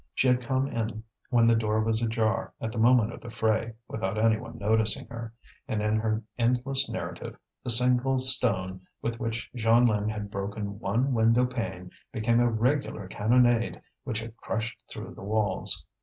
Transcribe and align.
She 0.15 0.27
had 0.27 0.41
come 0.41 0.65
in 0.67 1.03
when 1.29 1.45
the 1.45 1.53
door 1.55 1.79
was 1.83 2.01
ajar 2.01 2.55
at 2.59 2.71
the 2.71 2.79
moment 2.79 3.13
of 3.13 3.21
the 3.21 3.29
fray, 3.29 3.73
without 3.87 4.17
any 4.17 4.35
one 4.39 4.57
noticing 4.57 5.05
her; 5.09 5.31
and 5.67 5.79
in 5.83 5.97
her 5.97 6.23
endless 6.39 6.89
narrative 6.89 7.37
the 7.63 7.69
single 7.69 8.17
stone 8.17 8.81
with 9.03 9.19
which 9.19 9.51
Jeanlin 9.55 10.09
had 10.09 10.31
broken 10.31 10.79
one 10.79 11.13
window 11.13 11.45
pane 11.45 11.91
became 12.11 12.39
a 12.39 12.49
regular 12.49 13.07
cannonade 13.07 13.79
which 14.03 14.21
had 14.21 14.35
crushed 14.37 14.81
through 14.91 15.13
the 15.13 15.21
walls. 15.21 15.85